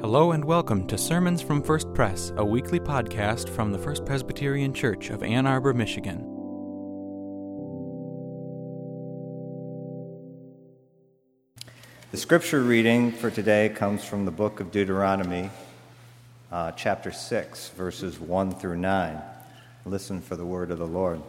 [0.00, 4.72] Hello and welcome to Sermons from First Pres, a weekly podcast from the First Presbyterian
[4.72, 6.20] Church of Ann Arbor, Michigan.
[12.12, 15.50] The scripture reading for today comes from the book of Deuteronomy,
[16.50, 19.20] uh, chapter 6, verses 1 through 9.
[19.84, 21.20] Listen for the word of the Lord.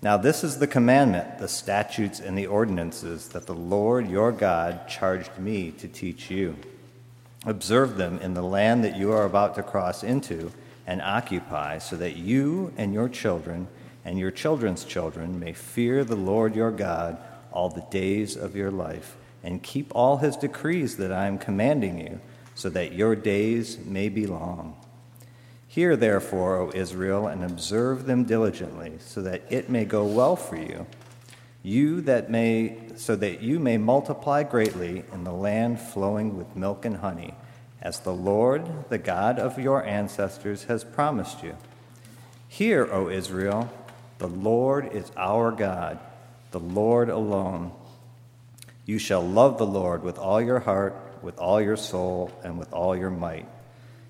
[0.00, 4.88] Now, this is the commandment, the statutes, and the ordinances that the Lord your God
[4.88, 6.56] charged me to teach you.
[7.46, 10.52] Observe them in the land that you are about to cross into
[10.86, 13.68] and occupy, so that you and your children
[14.04, 17.18] and your children's children may fear the Lord your God
[17.52, 21.98] all the days of your life, and keep all his decrees that I am commanding
[21.98, 22.20] you,
[22.54, 24.76] so that your days may be long.
[25.66, 30.56] Hear therefore, O Israel, and observe them diligently, so that it may go well for
[30.56, 30.86] you
[31.62, 36.84] you that may so that you may multiply greatly in the land flowing with milk
[36.84, 37.34] and honey
[37.82, 41.56] as the lord the god of your ancestors has promised you.
[42.48, 43.70] Hear o israel
[44.18, 45.98] the lord is our god
[46.50, 47.72] the lord alone.
[48.86, 52.72] You shall love the lord with all your heart with all your soul and with
[52.72, 53.46] all your might.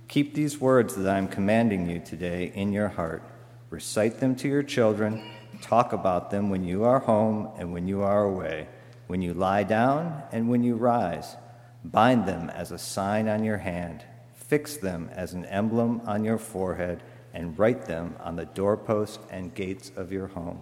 [0.07, 3.23] Keep these words that i am commanding you today in your heart.
[3.71, 5.23] Recite them to your children
[5.61, 8.69] Talk about them when you are home and when you are away,
[9.07, 11.37] when you lie down and when you rise.
[11.85, 16.39] Bind them as a sign on your hand, fix them as an emblem on your
[16.39, 17.03] forehead,
[17.33, 20.61] and write them on the doorposts and gates of your home.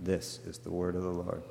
[0.00, 1.42] This is the word of the Lord.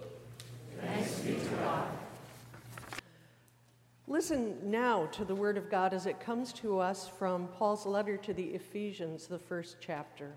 [4.07, 8.17] Listen now to the word of God as it comes to us from Paul's letter
[8.17, 10.33] to the Ephesians, the first chapter.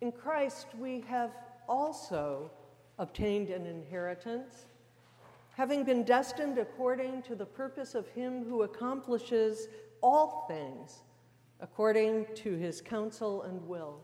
[0.00, 1.30] In Christ, we have
[1.68, 2.50] also
[2.98, 4.66] obtained an inheritance,
[5.56, 9.68] having been destined according to the purpose of Him who accomplishes
[10.02, 11.02] all things
[11.60, 14.00] according to His counsel and will,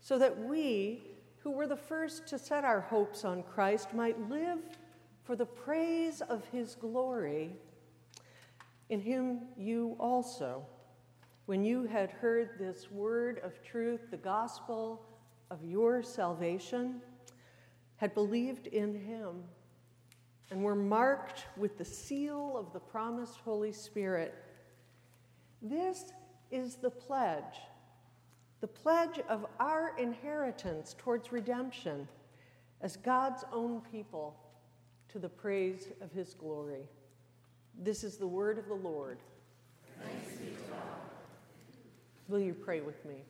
[0.00, 1.02] so that we,
[1.38, 4.58] who were the first to set our hopes on Christ, might live
[5.24, 7.52] for the praise of His glory.
[8.90, 10.66] In Him you also
[11.46, 15.02] when you had heard this word of truth, the gospel
[15.50, 17.00] of your salvation,
[17.96, 19.42] had believed in him,
[20.50, 24.34] and were marked with the seal of the promised Holy Spirit.
[25.60, 26.12] This
[26.50, 27.60] is the pledge,
[28.60, 32.06] the pledge of our inheritance towards redemption
[32.80, 34.36] as God's own people
[35.08, 36.88] to the praise of his glory.
[37.80, 39.18] This is the word of the Lord.
[42.32, 43.24] Will you pray with me?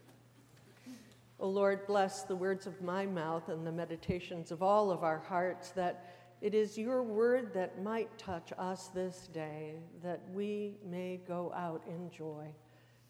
[1.40, 5.18] O Lord, bless the words of my mouth and the meditations of all of our
[5.18, 11.18] hearts, that it is your word that might touch us this day, that we may
[11.26, 12.46] go out in joy.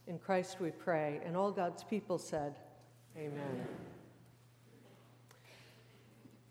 [0.07, 1.21] In Christ we pray.
[1.27, 2.55] And all God's people said,
[3.15, 3.33] Amen.
[3.35, 3.67] Amen.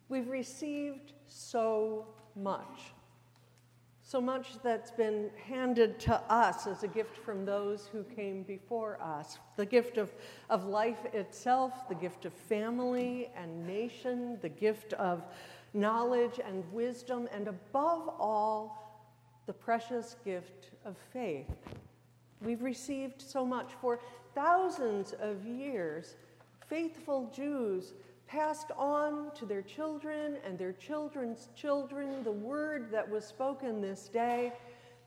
[0.07, 2.93] We've received so much
[4.11, 9.01] so much that's been handed to us as a gift from those who came before
[9.01, 10.11] us the gift of,
[10.49, 15.23] of life itself, the gift of family and nation, the gift of
[15.73, 19.01] knowledge and wisdom, and above all,
[19.45, 21.47] the precious gift of faith.
[22.41, 24.01] We've received so much for
[24.35, 26.17] thousands of years.
[26.67, 27.93] Faithful Jews
[28.31, 34.07] passed on to their children and their children's children the word that was spoken this
[34.07, 34.53] day,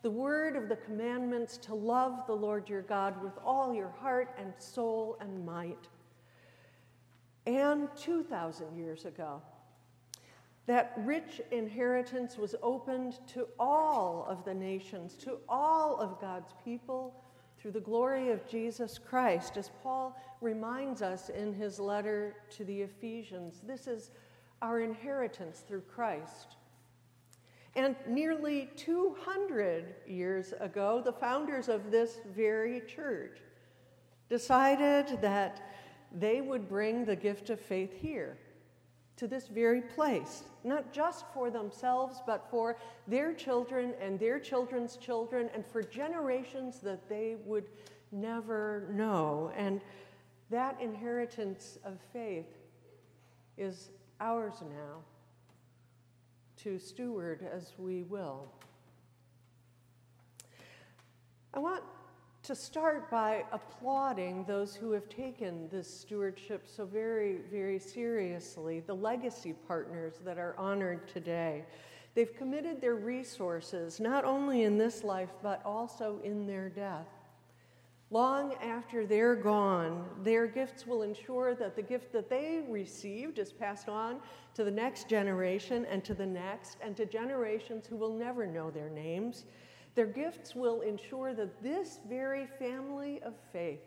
[0.02, 4.36] the word of the commandments to love the Lord your God with all your heart
[4.38, 5.88] and soul and might.
[7.46, 9.40] And 2,000 years ago,
[10.66, 17.23] that rich inheritance was opened to all of the nations, to all of God's people
[17.64, 22.82] through the glory of Jesus Christ, as Paul reminds us in his letter to the
[22.82, 23.62] Ephesians.
[23.66, 24.10] This is
[24.60, 26.56] our inheritance through Christ.
[27.74, 33.38] And nearly 200 years ago, the founders of this very church
[34.28, 35.62] decided that
[36.12, 38.36] they would bring the gift of faith here
[39.16, 42.76] to this very place, not just for themselves, but for
[43.06, 47.68] their children and their children's children, and for generations that they would
[48.10, 49.52] never know.
[49.56, 49.80] And
[50.50, 52.46] that inheritance of faith
[53.56, 53.90] is
[54.20, 54.98] ours now
[56.56, 58.48] to steward as we will.
[61.52, 61.84] I want
[62.44, 68.94] to start by applauding those who have taken this stewardship so very, very seriously, the
[68.94, 71.64] legacy partners that are honored today.
[72.14, 77.08] They've committed their resources, not only in this life, but also in their death.
[78.10, 83.52] Long after they're gone, their gifts will ensure that the gift that they received is
[83.52, 84.18] passed on
[84.52, 88.70] to the next generation and to the next, and to generations who will never know
[88.70, 89.46] their names.
[89.94, 93.80] Their gifts will ensure that this very family of faith,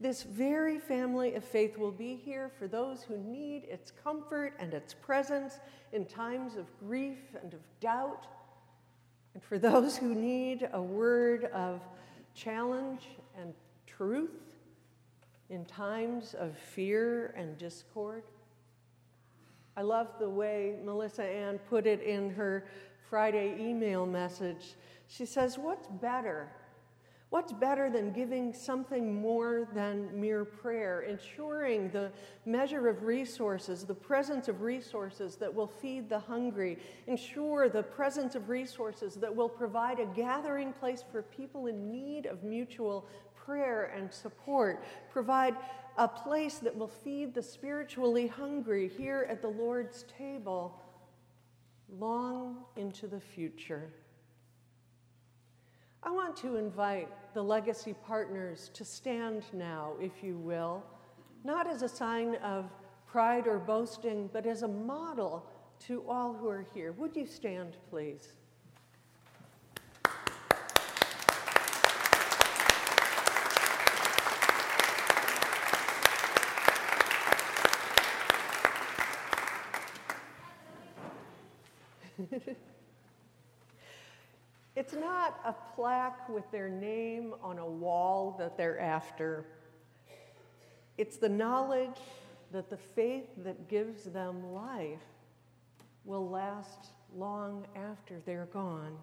[0.00, 4.74] this very family of faith will be here for those who need its comfort and
[4.74, 5.60] its presence
[5.92, 8.26] in times of grief and of doubt,
[9.32, 11.80] and for those who need a word of
[12.34, 13.08] challenge
[13.40, 13.54] and
[13.86, 14.56] truth
[15.48, 18.24] in times of fear and discord.
[19.76, 22.66] I love the way Melissa Ann put it in her
[23.08, 24.74] Friday email message.
[25.16, 26.48] She says, What's better?
[27.30, 32.12] What's better than giving something more than mere prayer, ensuring the
[32.46, 36.78] measure of resources, the presence of resources that will feed the hungry,
[37.08, 42.26] ensure the presence of resources that will provide a gathering place for people in need
[42.26, 45.56] of mutual prayer and support, provide
[45.98, 50.80] a place that will feed the spiritually hungry here at the Lord's table
[51.98, 53.92] long into the future.
[56.06, 60.84] I want to invite the legacy partners to stand now, if you will,
[61.44, 62.70] not as a sign of
[63.06, 65.46] pride or boasting, but as a model
[65.86, 66.92] to all who are here.
[66.92, 68.34] Would you stand, please?
[84.76, 89.46] it's not a plaque with their name on a wall that they're after.
[90.98, 91.98] It's the knowledge
[92.52, 95.02] that the faith that gives them life
[96.04, 98.96] will last long after they're gone.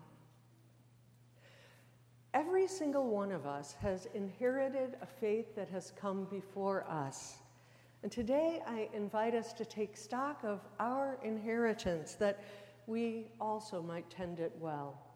[2.33, 7.35] Every single one of us has inherited a faith that has come before us.
[8.03, 12.41] And today I invite us to take stock of our inheritance that
[12.87, 15.10] we also might tend it well.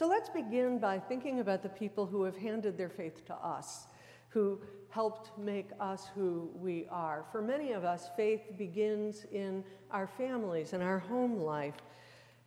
[0.00, 3.86] So let's begin by thinking about the people who have handed their faith to us,
[4.30, 4.58] who
[4.88, 7.26] helped make us who we are.
[7.30, 11.74] For many of us, faith begins in our families and our home life.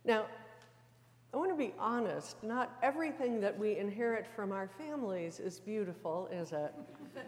[0.04, 0.26] Now,
[1.32, 6.28] I want to be honest, not everything that we inherit from our families is beautiful,
[6.32, 6.74] is it?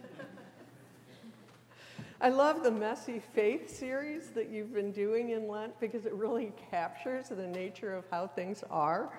[2.21, 6.53] I love the Messy Faith series that you've been doing in Lent because it really
[6.69, 9.13] captures the nature of how things are.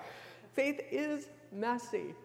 [0.58, 2.16] Faith is messy,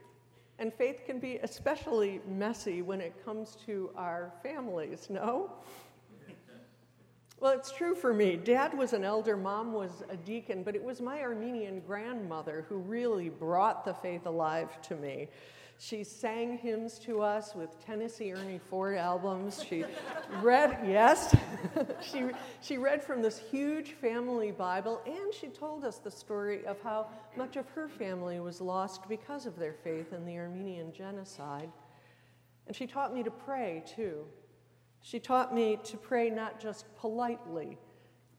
[0.57, 5.51] and faith can be especially messy when it comes to our families, no?
[7.39, 8.37] Well, it's true for me.
[8.37, 12.77] Dad was an elder, mom was a deacon, but it was my Armenian grandmother who
[12.77, 15.27] really brought the faith alive to me.
[15.79, 19.63] She sang hymns to us with Tennessee Ernie Ford albums.
[19.67, 19.83] She
[20.41, 21.35] read, yes,
[22.01, 22.29] she,
[22.61, 27.07] she read from this huge family Bible, and she told us the story of how
[27.35, 31.69] much of her family was lost because of their faith in the Armenian genocide.
[32.67, 34.25] And she taught me to pray too.
[35.01, 37.77] She taught me to pray not just politely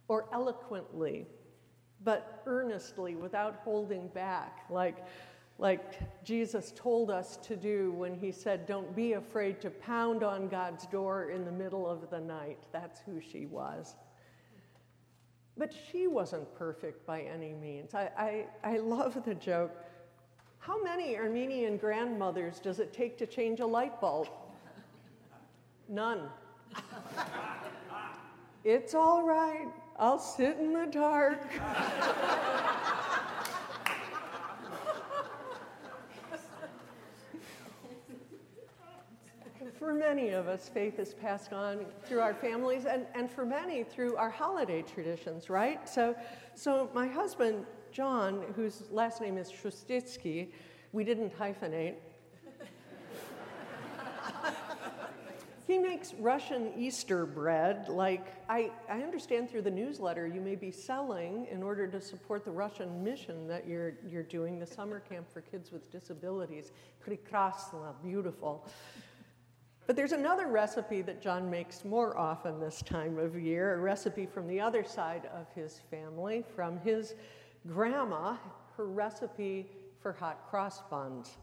[0.08, 1.26] or eloquently,
[2.02, 5.04] but earnestly without holding back, like
[5.58, 10.48] like Jesus told us to do when he said, Don't be afraid to pound on
[10.48, 12.58] God's door in the middle of the night.
[12.72, 13.94] That's who she was.
[15.56, 17.94] But she wasn't perfect by any means.
[17.94, 19.70] I, I, I love the joke.
[20.58, 24.28] How many Armenian grandmothers does it take to change a light bulb?
[25.88, 26.28] None.
[28.64, 29.68] it's all right.
[29.96, 31.46] I'll sit in the dark.
[39.83, 43.83] for many of us, faith is passed on through our families and, and for many
[43.83, 45.87] through our holiday traditions, right?
[45.87, 46.15] So,
[46.55, 50.49] so my husband, John, whose last name is Shustitsky,
[50.91, 51.95] we didn't hyphenate.
[55.67, 57.89] he makes Russian Easter bread.
[57.89, 62.45] Like, I, I understand through the newsletter you may be selling in order to support
[62.45, 66.71] the Russian mission that you're, you're doing, the summer camp for kids with disabilities.
[67.05, 68.65] Прекрасно, beautiful.
[69.86, 74.24] But there's another recipe that John makes more often this time of year, a recipe
[74.24, 77.14] from the other side of his family, from his
[77.66, 78.36] grandma,
[78.78, 79.66] her recipe
[80.00, 81.36] for hot cross buns.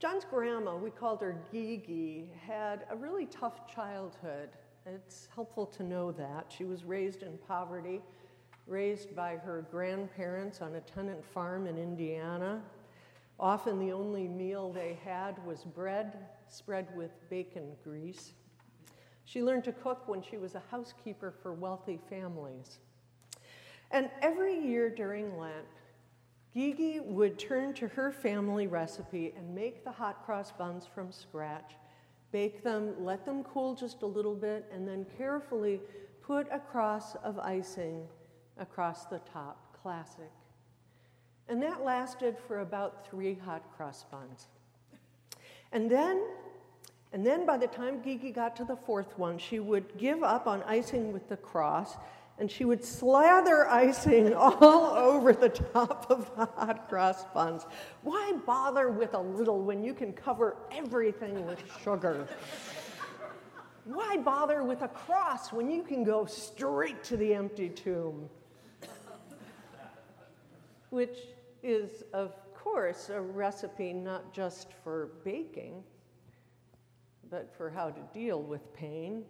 [0.00, 4.50] John's grandma, we called her Gigi, had a really tough childhood.
[4.84, 6.46] It's helpful to know that.
[6.48, 8.02] She was raised in poverty.
[8.66, 12.62] raised by her grandparents on a tenant farm in Indiana.
[13.38, 18.32] Often the only meal they had was bread spread with bacon grease.
[19.24, 22.78] She learned to cook when she was a housekeeper for wealthy families.
[23.90, 25.66] And every year during Lent,
[26.54, 31.72] Gigi would turn to her family recipe and make the hot cross buns from scratch,
[32.30, 35.80] bake them, let them cool just a little bit, and then carefully
[36.22, 38.06] put a cross of icing
[38.58, 39.76] across the top.
[39.82, 40.30] Classic.
[41.48, 44.48] And that lasted for about three hot cross buns.
[45.72, 46.24] And then,
[47.14, 50.48] and then by the time Gigi got to the fourth one, she would give up
[50.48, 51.94] on icing with the cross
[52.40, 57.66] and she would slather icing all over the top of the hot cross buns.
[58.02, 62.26] Why bother with a little when you can cover everything with sugar?
[63.84, 68.28] Why bother with a cross when you can go straight to the empty tomb?
[70.90, 71.18] Which
[71.62, 75.84] is, of course, a recipe not just for baking,
[77.34, 79.24] but for how to deal with pain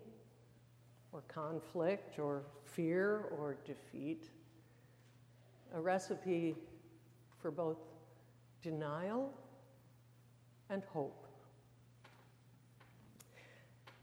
[1.11, 4.28] or conflict or fear or defeat.
[5.75, 6.54] A recipe
[7.40, 7.78] for both
[8.61, 9.32] denial
[10.68, 11.26] and hope.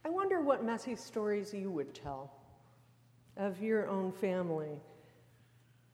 [0.04, 2.34] I wonder what messy stories you would tell
[3.38, 4.82] of your own family,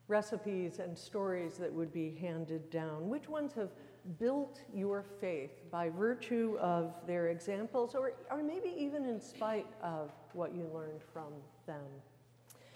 [0.07, 3.09] recipes and stories that would be handed down.
[3.09, 3.71] Which ones have
[4.19, 10.11] built your faith by virtue of their examples, or, or maybe even in spite of
[10.33, 11.33] what you learned from
[11.65, 11.85] them?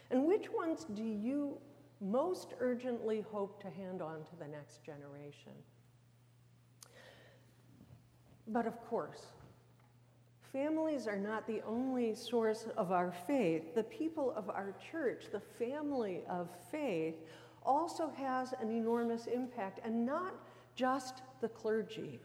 [0.10, 1.58] And which ones do you
[2.02, 5.54] most urgently hope to hand on to the next generation?
[8.48, 9.28] But of course,
[10.52, 13.74] families are not the only source of our faith.
[13.74, 17.16] The people of our church, the family of faith,
[17.64, 20.34] also has an enormous impact, and not
[20.75, 22.20] just the clergy.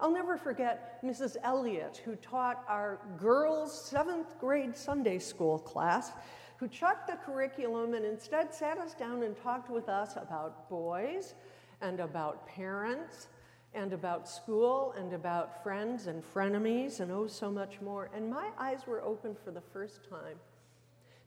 [0.00, 1.36] I'll never forget Mrs.
[1.42, 6.12] Elliott, who taught our girls' seventh grade Sunday school class,
[6.58, 11.34] who chucked the curriculum and instead sat us down and talked with us about boys
[11.80, 13.28] and about parents
[13.74, 18.10] and about school and about friends and frenemies and oh, so much more.
[18.14, 20.36] And my eyes were opened for the first time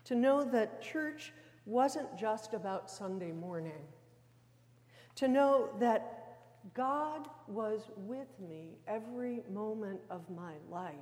[0.05, 1.33] to know that church
[1.65, 3.83] wasn't just about Sunday morning,
[5.15, 6.37] to know that
[6.73, 10.93] God was with me every moment of my life,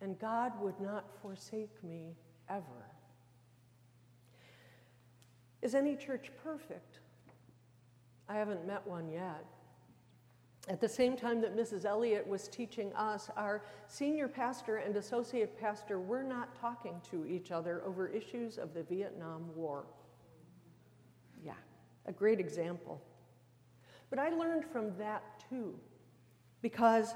[0.00, 2.16] and God would not forsake me
[2.48, 2.86] ever.
[5.62, 7.00] Is any church perfect?
[8.28, 9.44] I haven't met one yet.
[10.68, 11.84] At the same time that Mrs.
[11.84, 17.52] Elliott was teaching us, our senior pastor and associate pastor were not talking to each
[17.52, 19.86] other over issues of the Vietnam War.
[22.06, 23.02] A great example.
[24.10, 25.78] But I learned from that too,
[26.62, 27.14] because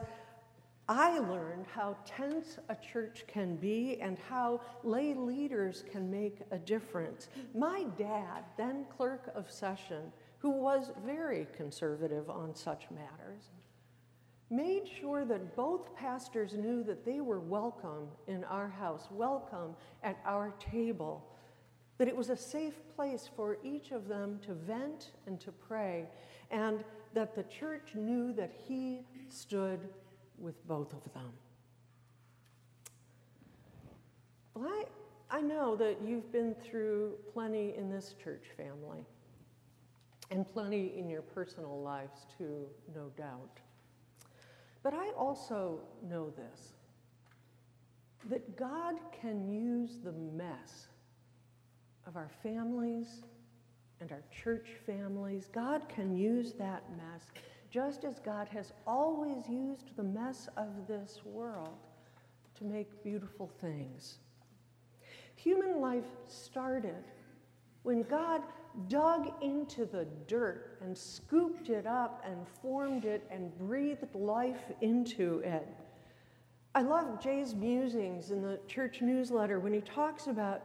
[0.89, 6.59] I learned how tense a church can be and how lay leaders can make a
[6.59, 7.29] difference.
[7.55, 13.51] My dad, then clerk of session, who was very conservative on such matters,
[14.51, 20.19] made sure that both pastors knew that they were welcome in our house, welcome at
[20.27, 21.25] our table,
[22.01, 26.07] that it was a safe place for each of them to vent and to pray,
[26.51, 29.79] and that the church knew that he stood
[30.39, 31.31] with both of them.
[34.55, 34.85] Well, I,
[35.31, 39.05] I know that you've been through plenty in this church family
[40.31, 42.65] and plenty in your personal lives too,
[42.95, 43.61] no doubt.
[44.83, 46.73] But I also know this
[48.31, 50.87] that God can use the mess
[52.11, 53.23] of our families
[54.01, 55.49] and our church families.
[55.53, 57.27] God can use that mess
[57.71, 61.77] just as God has always used the mess of this world
[62.57, 64.19] to make beautiful things.
[65.37, 67.05] Human life started
[67.85, 68.43] when God
[68.89, 75.39] dug into the dirt and scooped it up and formed it and breathed life into
[75.45, 75.69] it.
[76.75, 80.63] I love Jay's musings in the church newsletter when he talks about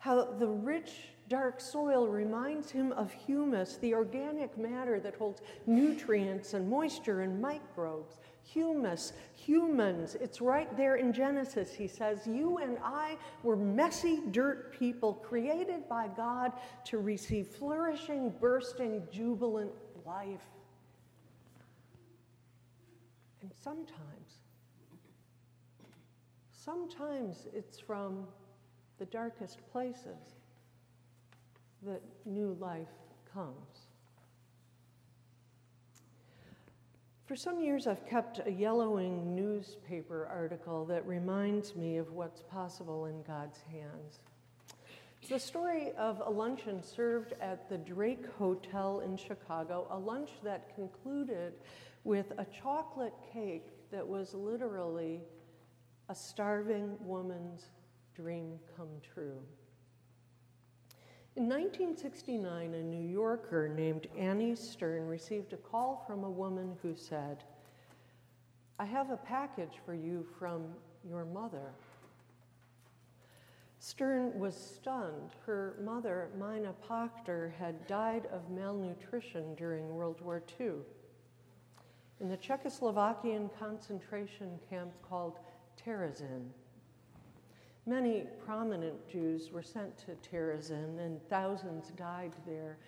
[0.00, 0.90] how the rich,
[1.28, 7.40] dark soil reminds him of humus, the organic matter that holds nutrients and moisture and
[7.40, 10.16] microbes humus, humans.
[10.20, 11.72] It's right there in Genesis.
[11.72, 16.52] He says, You and I were messy dirt people created by God
[16.86, 19.70] to receive flourishing, bursting, jubilant
[20.04, 20.40] life.
[23.42, 24.40] And sometimes,
[26.52, 28.26] sometimes it's from
[29.00, 30.36] the darkest places
[31.82, 32.86] that new life
[33.32, 33.86] comes.
[37.24, 43.06] For some years, I've kept a yellowing newspaper article that reminds me of what's possible
[43.06, 44.20] in God's hands.
[45.22, 50.30] It's the story of a luncheon served at the Drake Hotel in Chicago, a lunch
[50.44, 51.54] that concluded
[52.04, 55.22] with a chocolate cake that was literally
[56.10, 57.70] a starving woman's
[58.14, 59.40] dream come true.
[61.36, 66.94] In 1969, a New Yorker named Annie Stern received a call from a woman who
[66.96, 67.44] said,
[68.78, 70.64] I have a package for you from
[71.08, 71.72] your mother.
[73.78, 75.30] Stern was stunned.
[75.46, 80.72] Her mother, Mina Pachter, had died of malnutrition during World War II.
[82.20, 85.38] In the Czechoslovakian concentration camp called
[85.82, 86.48] Terezin,
[87.86, 92.78] Many prominent Jews were sent to Terezin, and thousands died there,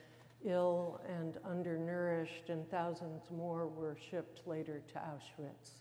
[0.44, 5.80] ill and undernourished, and thousands more were shipped later to Auschwitz.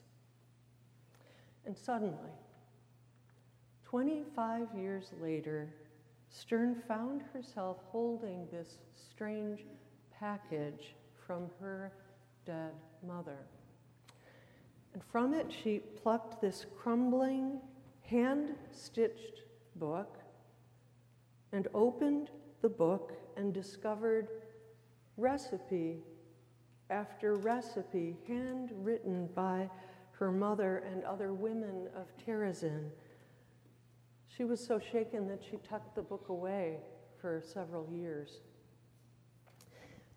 [1.65, 2.31] And suddenly,
[3.83, 5.73] 25 years later,
[6.29, 9.65] Stern found herself holding this strange
[10.17, 10.95] package
[11.27, 11.91] from her
[12.45, 12.71] dead
[13.05, 13.37] mother.
[14.93, 17.59] And from it, she plucked this crumbling,
[18.11, 19.43] hand stitched
[19.77, 20.17] book
[21.53, 22.29] and opened
[22.61, 24.27] the book and discovered
[25.15, 26.03] recipe
[26.89, 29.69] after recipe handwritten by
[30.11, 32.89] her mother and other women of Terezin.
[34.27, 36.79] She was so shaken that she tucked the book away
[37.17, 38.41] for several years.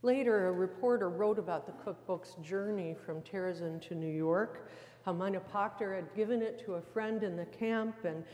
[0.02, 4.68] Later, a reporter wrote about the cookbook's journey from Terezin to New York
[5.06, 8.24] Pachter had given it to a friend in the camp and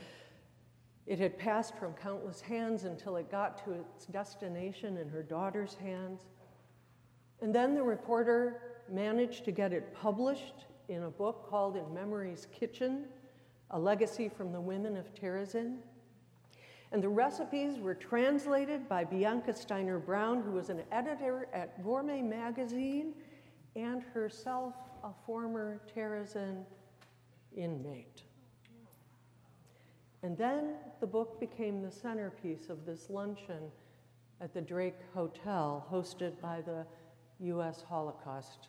[1.07, 5.75] it had passed from countless hands until it got to its destination in her daughter's
[5.75, 6.27] hands.
[7.41, 12.47] And then the reporter managed to get it published in a book called In Memory's
[12.53, 13.07] Kitchen
[13.71, 15.79] A Legacy from the Women of Terezin.
[16.93, 22.21] And the recipes were translated by Bianca Steiner Brown, who was an editor at Gourmet
[22.21, 23.15] Magazine
[23.77, 26.65] and herself a former Terezin
[27.57, 28.23] inmate.
[30.23, 33.71] And then the book became the centerpiece of this luncheon
[34.41, 36.87] at the Drake Hotel, hosted by the
[37.41, 37.83] U.S.
[37.89, 38.69] Holocaust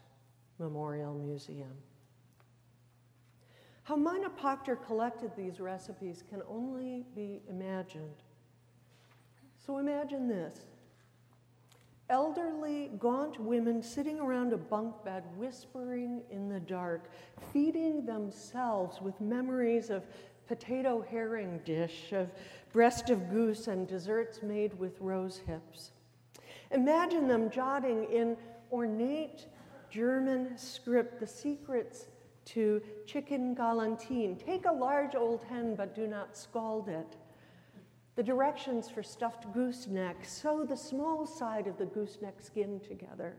[0.59, 1.75] Memorial Museum.
[3.83, 8.23] How Mina Pachter collected these recipes can only be imagined.
[9.65, 10.65] So imagine this
[12.12, 17.10] elderly, gaunt women sitting around a bunk bed, whispering in the dark,
[17.52, 20.04] feeding themselves with memories of
[20.47, 22.30] potato herring dish, of
[22.74, 25.91] breast of goose, and desserts made with rose hips.
[26.71, 28.38] Imagine them jotting in
[28.71, 29.47] ornate
[29.89, 32.08] German script the secrets
[32.43, 34.38] to chicken galantine.
[34.43, 37.15] Take a large old hen, but do not scald it.
[38.15, 43.36] The directions for stuffed gooseneck sew the small side of the gooseneck skin together.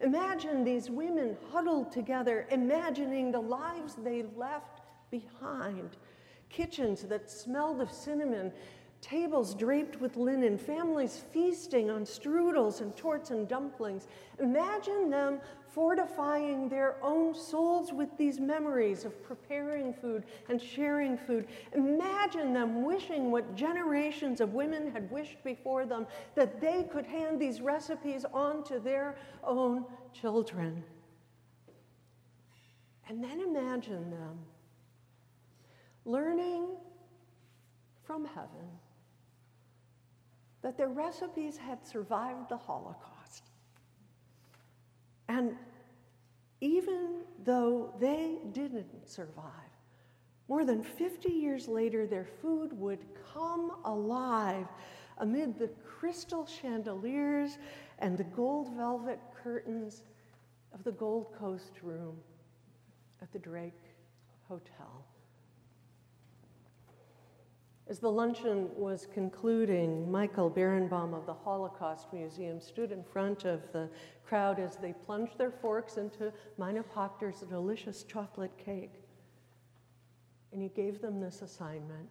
[0.00, 5.96] Imagine these women huddled together, imagining the lives they left behind.
[6.50, 8.52] Kitchens that smelled of cinnamon,
[9.00, 14.06] tables draped with linen, families feasting on strudels and torts and dumplings.
[14.38, 15.40] Imagine them
[15.74, 21.48] fortifying their own souls with these memories of preparing food and sharing food.
[21.74, 26.06] Imagine them wishing what generations of women had wished before them
[26.36, 30.84] that they could hand these recipes on to their own children.
[33.08, 34.38] And then imagine them
[36.04, 36.68] learning
[38.04, 38.68] from heaven
[40.62, 43.13] that their recipes had survived the Holocaust
[45.28, 45.56] and
[46.60, 49.50] even though they didn't survive,
[50.48, 54.66] more than 50 years later, their food would come alive
[55.18, 57.58] amid the crystal chandeliers
[57.98, 60.02] and the gold velvet curtains
[60.74, 62.16] of the Gold Coast room
[63.22, 63.72] at the Drake
[64.48, 65.04] Hotel.
[67.86, 73.70] As the luncheon was concluding, Michael Berenbaum of the Holocaust Museum stood in front of
[73.72, 73.90] the
[74.24, 79.02] crowd as they plunged their forks into Mina Pachter's delicious chocolate cake.
[80.52, 82.08] And he gave them this assignment.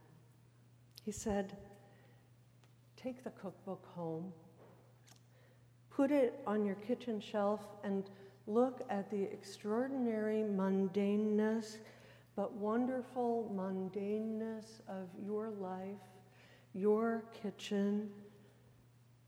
[1.04, 1.58] He said,
[2.96, 4.32] Take the cookbook home,
[5.90, 8.10] put it on your kitchen shelf, and
[8.46, 11.78] look at the extraordinary mundaneness
[12.36, 16.02] but wonderful mundaneness of your life,
[16.74, 18.10] your kitchen.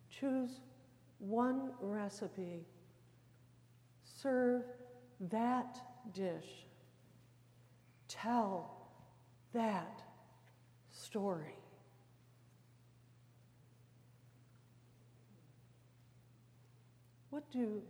[0.09, 0.61] Choose
[1.19, 2.65] one recipe.
[4.03, 4.63] Serve
[5.29, 5.77] that
[6.13, 6.65] dish.
[8.07, 8.87] Tell
[9.53, 10.01] that
[10.91, 11.55] story.
[17.29, 17.81] What do,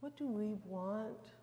[0.00, 1.34] what do we want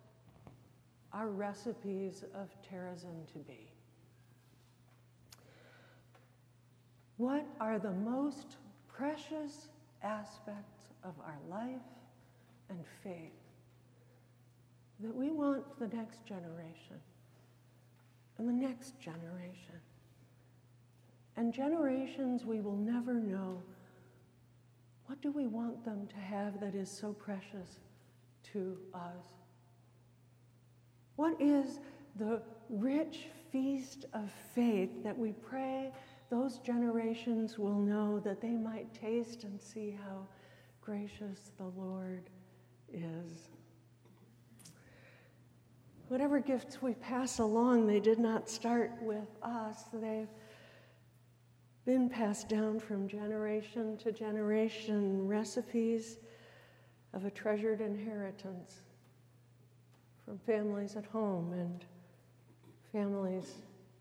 [1.12, 3.70] our recipes of Terezin to be?
[7.16, 9.68] What are the most precious
[10.02, 11.80] aspects of our life
[12.70, 13.32] and faith
[15.00, 17.00] that we want the next generation
[18.38, 19.80] and the next generation
[21.36, 23.62] and generations we will never know?
[25.06, 27.78] What do we want them to have that is so precious
[28.52, 29.37] to us?
[31.18, 31.80] What is
[32.14, 35.90] the rich feast of faith that we pray
[36.30, 40.28] those generations will know that they might taste and see how
[40.80, 42.30] gracious the Lord
[42.92, 43.48] is?
[46.06, 49.86] Whatever gifts we pass along, they did not start with us.
[49.92, 50.30] They've
[51.84, 56.20] been passed down from generation to generation recipes
[57.12, 58.82] of a treasured inheritance
[60.28, 61.86] from families at home and
[62.92, 63.54] families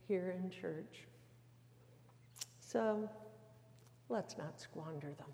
[0.10, 1.06] here in church.
[2.60, 3.10] So
[4.10, 5.30] let's not squander them.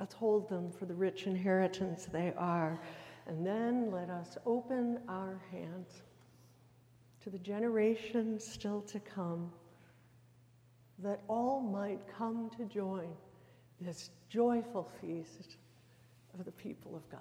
[0.00, 2.80] Let's hold them for the rich inheritance they are.
[3.26, 6.00] And then let us open our hands
[7.22, 9.52] to the generations still to come
[11.00, 13.08] that all might come to join
[13.78, 15.58] this joyful feast
[16.32, 17.20] of the people of God.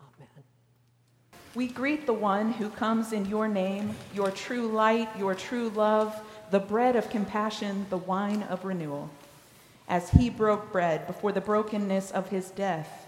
[0.00, 0.44] Amen.
[1.54, 6.20] We greet the one who comes in your name, your true light, your true love,
[6.50, 9.10] the bread of compassion, the wine of renewal.
[9.88, 13.06] As he broke bread before the brokenness of his death,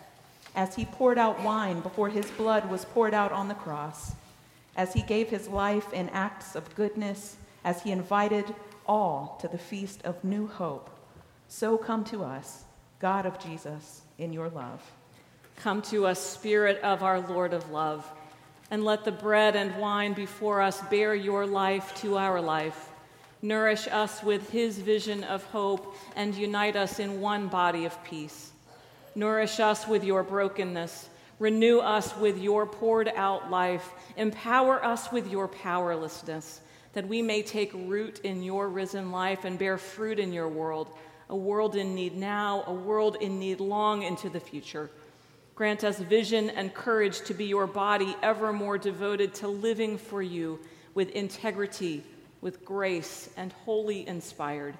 [0.55, 4.15] as he poured out wine before his blood was poured out on the cross,
[4.77, 8.55] as he gave his life in acts of goodness, as he invited
[8.87, 10.91] all to the feast of new hope.
[11.49, 12.65] So come to us,
[12.99, 14.83] God of Jesus, in your love.
[15.63, 18.05] Come to us, Spirit of our Lord of love,
[18.73, 22.89] and let the bread and wine before us bear your life to our life.
[23.43, 28.51] Nourish us with his vision of hope and unite us in one body of peace.
[29.15, 31.09] Nourish us with your brokenness.
[31.39, 33.89] Renew us with your poured out life.
[34.17, 36.61] Empower us with your powerlessness
[36.93, 40.91] that we may take root in your risen life and bear fruit in your world,
[41.31, 44.91] a world in need now, a world in need long into the future.
[45.55, 50.23] Grant us vision and courage to be your body ever more devoted to living for
[50.23, 50.59] you
[50.95, 52.03] with integrity,
[52.41, 54.75] with grace, and wholly inspired.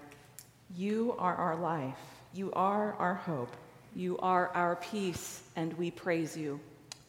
[0.75, 1.99] You are our life.
[2.33, 3.55] You are our hope.
[3.95, 6.59] You are our peace, and we praise you.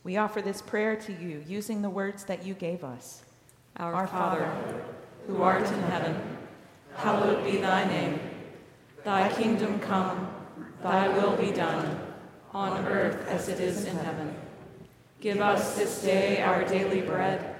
[0.03, 3.23] We offer this prayer to you using the words that you gave us.
[3.77, 4.51] Our, Our Father,
[5.25, 6.37] who art in heaven,
[6.95, 8.19] hallowed be thy name.
[9.05, 10.29] Thy kingdom come,
[10.81, 12.12] thy will be done,
[12.53, 14.35] on earth as it is in heaven.
[15.21, 17.55] Give us this day our daily bread,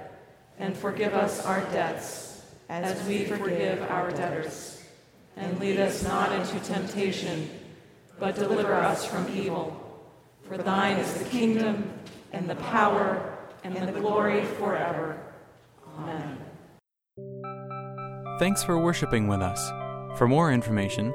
[0.58, 4.82] and forgive us our debts, as we forgive our debtors.
[5.36, 7.50] And lead us not into temptation,
[8.20, 9.80] but deliver us from evil.
[10.46, 11.90] For thine is the kingdom,
[12.32, 15.18] and the power, and the glory forever.
[15.98, 16.38] Amen.
[18.38, 19.70] Thanks for worshiping with us.
[20.18, 21.14] For more information,